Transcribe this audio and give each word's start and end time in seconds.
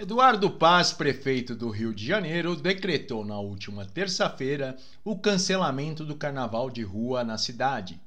Eduardo 0.00 0.48
Paz, 0.48 0.92
prefeito 0.92 1.56
do 1.56 1.70
Rio 1.70 1.92
de 1.92 2.06
Janeiro, 2.06 2.54
decretou 2.54 3.24
na 3.24 3.40
última 3.40 3.84
terça-feira 3.84 4.78
o 5.04 5.18
cancelamento 5.18 6.04
do 6.04 6.14
carnaval 6.14 6.70
de 6.70 6.84
rua 6.84 7.24
na 7.24 7.36
cidade, 7.36 8.00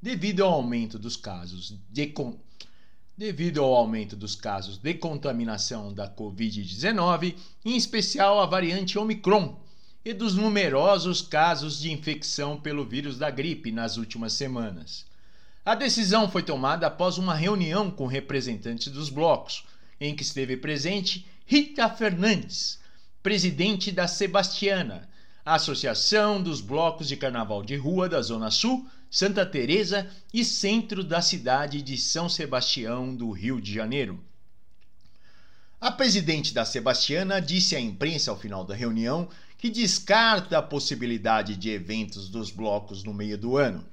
devido 0.00 0.42
ao 0.42 0.54
aumento 0.54 0.98
dos 0.98 1.18
casos 1.18 1.76
de 1.90 2.06
con... 2.06 2.38
devido 3.14 3.62
ao 3.62 3.74
aumento 3.74 4.16
dos 4.16 4.34
casos 4.34 4.78
de 4.78 4.94
contaminação 4.94 5.92
da 5.92 6.08
COVID-19, 6.08 7.36
em 7.62 7.76
especial 7.76 8.40
a 8.40 8.46
variante 8.46 8.98
Omicron, 8.98 9.60
e 10.02 10.14
dos 10.14 10.34
numerosos 10.34 11.20
casos 11.20 11.78
de 11.78 11.92
infecção 11.92 12.58
pelo 12.58 12.86
vírus 12.86 13.18
da 13.18 13.30
gripe 13.30 13.70
nas 13.70 13.98
últimas 13.98 14.32
semanas. 14.32 15.04
A 15.62 15.74
decisão 15.74 16.26
foi 16.26 16.42
tomada 16.42 16.86
após 16.86 17.18
uma 17.18 17.34
reunião 17.34 17.90
com 17.90 18.06
representantes 18.06 18.90
dos 18.90 19.10
blocos, 19.10 19.66
em 20.00 20.16
que 20.16 20.22
esteve 20.22 20.56
presente 20.56 21.33
Rita 21.46 21.90
Fernandes, 21.90 22.78
presidente 23.22 23.92
da 23.92 24.08
Sebastiana, 24.08 25.06
Associação 25.44 26.42
dos 26.42 26.62
Blocos 26.62 27.06
de 27.06 27.18
Carnaval 27.18 27.62
de 27.62 27.76
Rua 27.76 28.08
da 28.08 28.22
Zona 28.22 28.50
Sul, 28.50 28.88
Santa 29.10 29.44
Teresa 29.44 30.10
e 30.32 30.42
centro 30.42 31.04
da 31.04 31.20
cidade 31.20 31.82
de 31.82 31.98
São 31.98 32.30
Sebastião 32.30 33.14
do 33.14 33.30
Rio 33.30 33.60
de 33.60 33.74
Janeiro. 33.74 34.24
A 35.78 35.92
presidente 35.92 36.54
da 36.54 36.64
Sebastiana 36.64 37.42
disse 37.42 37.76
à 37.76 37.80
imprensa 37.80 38.30
ao 38.30 38.40
final 38.40 38.64
da 38.64 38.74
reunião 38.74 39.28
que 39.58 39.68
descarta 39.68 40.56
a 40.56 40.62
possibilidade 40.62 41.56
de 41.56 41.68
eventos 41.68 42.30
dos 42.30 42.50
blocos 42.50 43.04
no 43.04 43.12
meio 43.12 43.36
do 43.36 43.58
ano. 43.58 43.84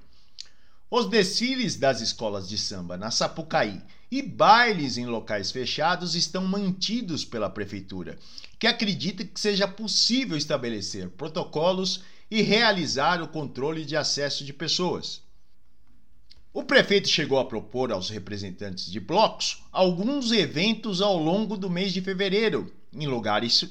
Os 0.89 1.09
desfiles 1.09 1.75
das 1.75 1.99
escolas 1.99 2.47
de 2.47 2.57
samba 2.57 2.95
na 2.95 3.11
Sapucaí 3.11 3.81
e 4.11 4.21
bailes 4.21 4.97
em 4.97 5.05
locais 5.05 5.51
fechados 5.51 6.15
estão 6.15 6.45
mantidos 6.45 7.23
pela 7.23 7.49
prefeitura, 7.49 8.19
que 8.59 8.67
acredita 8.67 9.23
que 9.23 9.39
seja 9.39 9.65
possível 9.65 10.35
estabelecer 10.35 11.09
protocolos 11.11 12.03
e 12.29 12.41
realizar 12.41 13.21
o 13.21 13.27
controle 13.29 13.85
de 13.85 13.95
acesso 13.95 14.43
de 14.43 14.51
pessoas. 14.51 15.23
O 16.53 16.61
prefeito 16.63 17.07
chegou 17.07 17.39
a 17.39 17.45
propor 17.45 17.93
aos 17.93 18.09
representantes 18.09 18.91
de 18.91 18.99
blocos 18.99 19.63
alguns 19.71 20.33
eventos 20.33 21.01
ao 21.01 21.17
longo 21.17 21.55
do 21.55 21.69
mês 21.69 21.93
de 21.93 22.01
fevereiro, 22.01 22.69
em 22.91 23.07
lugares. 23.07 23.65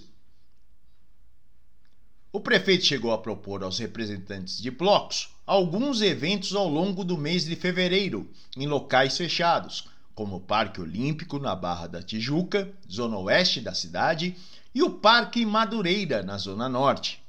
O 2.32 2.40
prefeito 2.40 2.86
chegou 2.86 3.12
a 3.12 3.18
propor 3.18 3.62
aos 3.62 3.78
representantes 3.78 4.62
de 4.62 4.70
blocos 4.70 5.28
alguns 5.46 6.00
eventos 6.00 6.54
ao 6.54 6.68
longo 6.68 7.04
do 7.04 7.18
mês 7.18 7.44
de 7.44 7.54
fevereiro, 7.54 8.30
em 8.56 8.66
locais 8.66 9.18
fechados, 9.18 9.86
como 10.14 10.36
o 10.36 10.40
Parque 10.40 10.80
Olímpico 10.80 11.38
na 11.38 11.54
Barra 11.54 11.86
da 11.86 12.02
Tijuca, 12.02 12.70
zona 12.90 13.18
oeste 13.18 13.60
da 13.60 13.74
cidade, 13.74 14.36
e 14.74 14.82
o 14.82 14.90
Parque 14.90 15.44
Madureira, 15.44 16.22
na 16.22 16.38
zona 16.38 16.68
norte. 16.68 17.22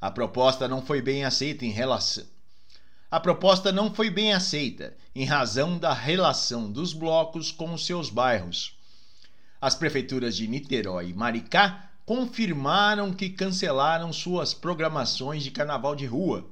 A 0.00 0.10
proposta 0.10 0.66
não 0.66 0.82
foi 0.82 1.02
bem 1.02 1.24
aceita 1.24 1.64
em 1.64 1.70
relação 1.70 2.24
a 3.10 3.18
proposta 3.18 3.72
não 3.72 3.94
foi 3.94 4.10
bem 4.10 4.34
aceita 4.34 4.94
em 5.14 5.24
razão 5.24 5.78
da 5.78 5.94
relação 5.94 6.70
dos 6.70 6.92
blocos 6.92 7.50
com 7.50 7.72
os 7.72 7.86
seus 7.86 8.10
bairros. 8.10 8.76
As 9.58 9.74
prefeituras 9.74 10.36
de 10.36 10.46
Niterói 10.46 11.08
e 11.08 11.14
Maricá 11.14 11.90
confirmaram 12.04 13.10
que 13.10 13.30
cancelaram 13.30 14.12
suas 14.12 14.52
programações 14.52 15.42
de 15.42 15.50
carnaval 15.50 15.96
de 15.96 16.04
rua. 16.04 16.50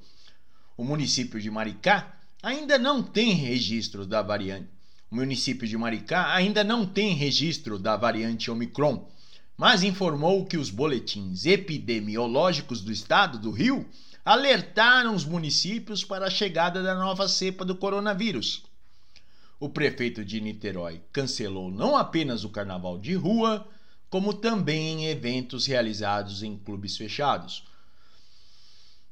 O 0.79 0.83
município 0.83 1.39
de 1.39 1.51
Maricá 1.51 2.17
ainda 2.43 2.79
não 2.79 3.03
tem 3.03 3.33
registro 3.33 4.07
da 4.07 4.23
variante 4.23 4.69
o 5.11 5.17
município 5.17 5.67
de 5.67 5.77
Maricá 5.77 6.35
ainda 6.35 6.65
não 6.65 6.85
tem 6.85 7.15
registro 7.15 7.79
da 7.79 7.97
variante 7.97 8.51
Omicron, 8.51 9.09
mas 9.57 9.83
informou 9.83 10.45
que 10.45 10.57
os 10.57 10.69
boletins 10.69 11.47
epidemiológicos 11.47 12.81
do 12.81 12.93
estado 12.93 13.39
do 13.39 13.51
Rio 13.51 13.87
alertaram 14.25 15.15
os 15.15 15.25
municípios 15.25 16.05
para 16.05 16.27
a 16.27 16.31
chegada 16.31 16.83
da 16.83 16.95
nova 16.95 17.29
cepa 17.29 17.65
do 17.65 17.77
coronavírus. 17.77 18.65
O 19.59 19.69
prefeito 19.69 20.25
de 20.25 20.41
Niterói 20.41 21.01
cancelou 21.13 21.71
não 21.71 21.97
apenas 21.97 22.45
o 22.45 22.51
carnaval 22.51 22.99
de 22.99 23.15
rua, 23.15 23.67
como 24.11 24.35
também 24.35 25.07
eventos 25.07 25.67
realizados 25.67 26.43
em 26.43 26.59
clubes 26.59 26.97
fechados. 26.97 27.65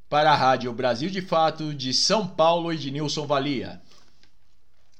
Para 0.08 0.32
a 0.32 0.36
Rádio 0.36 0.72
Brasil 0.72 1.08
de 1.08 1.22
Fato, 1.22 1.72
de 1.72 1.94
São 1.94 2.26
Paulo 2.26 2.72
e 2.72 2.76
de 2.76 2.90
Nilson 2.90 3.26
Valia. 3.26 3.80